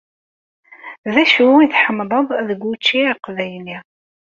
[1.13, 3.77] D acu i tḥemmleḍ deg učči aqbayli?